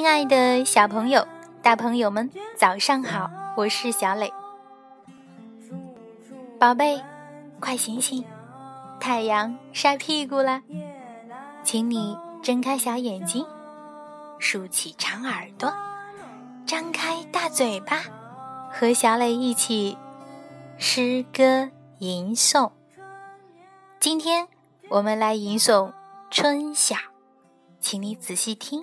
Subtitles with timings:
[0.00, 1.28] 亲爱的小朋友、
[1.60, 3.30] 大朋友们，早上好！
[3.54, 4.32] 我是小磊，
[6.58, 6.98] 宝贝，
[7.60, 8.24] 快醒醒，
[8.98, 10.62] 太阳晒屁股了！
[11.62, 13.44] 请你睁开小眼睛，
[14.38, 15.70] 竖起长耳朵，
[16.64, 18.00] 张开大嘴巴，
[18.72, 19.98] 和小磊一起
[20.78, 22.70] 诗歌吟诵。
[24.00, 24.48] 今天
[24.88, 25.88] 我们来吟诵
[26.30, 26.96] 《春晓》，
[27.80, 28.82] 请你仔细听。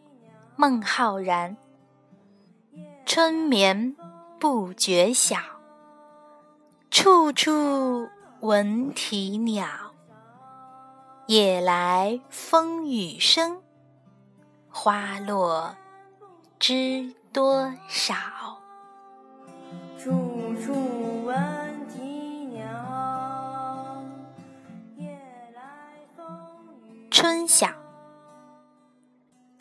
[0.61, 1.57] 孟浩然，
[3.03, 3.95] 春眠
[4.39, 5.39] 不觉晓，
[6.91, 8.07] 处处
[8.41, 9.65] 闻啼鸟。
[11.25, 13.59] 夜来风雨声，
[14.69, 15.75] 花落
[16.59, 18.13] 知多少。
[19.97, 22.03] 处处闻啼
[22.45, 24.03] 鸟，
[24.95, 25.09] 夜
[25.55, 25.61] 来
[26.15, 26.27] 风
[26.93, 27.09] 雨。
[27.09, 27.80] 春晓。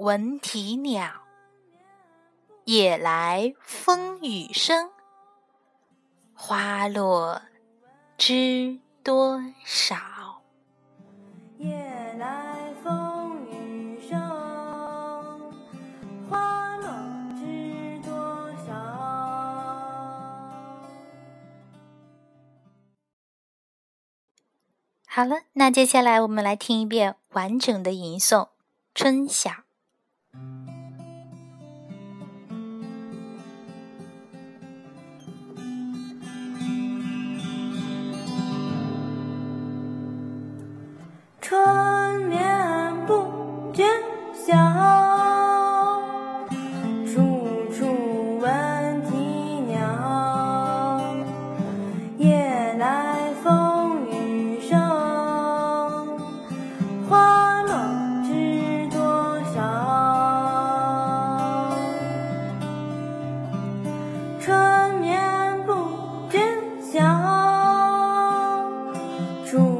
[0.00, 1.12] 闻啼鸟，
[2.64, 4.90] 夜来风雨声，
[6.32, 7.42] 花落
[8.16, 10.40] 知多少。
[11.58, 11.76] 夜
[12.18, 14.18] 来风雨声，
[16.30, 16.88] 花落
[17.36, 18.72] 知多少。
[25.06, 28.44] 好了，那接下来我们来听一遍完整的吟诵
[28.94, 29.50] 《春晓》。
[69.50, 69.79] 处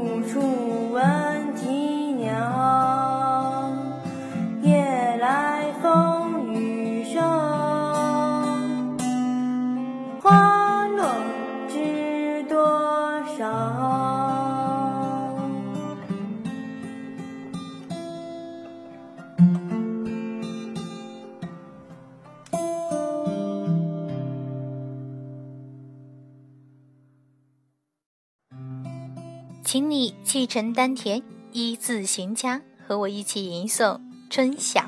[29.72, 31.22] 请你气沉丹田，
[31.52, 33.98] 一字行家，和我一起吟诵
[34.28, 34.80] 《春晓》。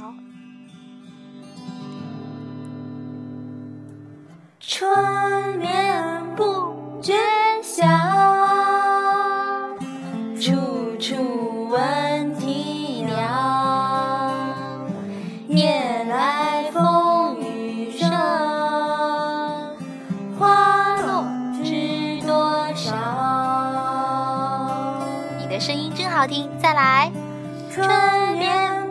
[4.59, 7.14] 春眠不觉
[25.62, 27.09] 声音真好听，再来。
[27.73, 27.88] 春
[28.37, 28.81] 眠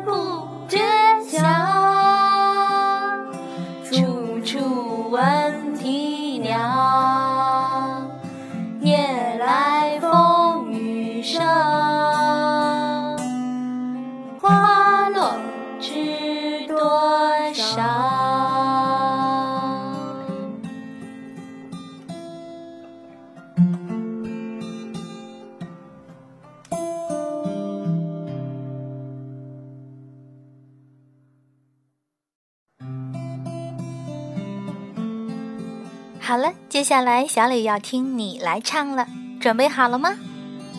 [36.22, 39.08] 好了，接下来小磊要听你来唱了，
[39.42, 40.12] 准备好了吗？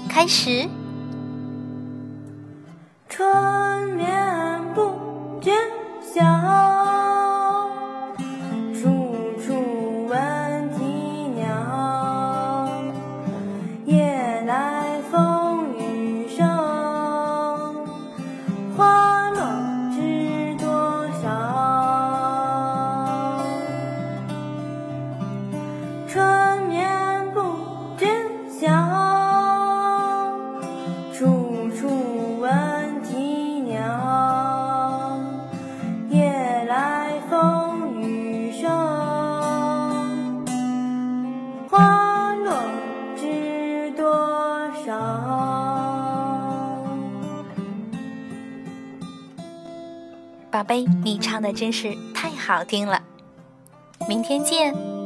[0.08, 0.68] 开始。
[3.08, 3.28] 春
[50.50, 53.00] 宝贝，你唱的真是太好听了，
[54.06, 55.01] 明天见。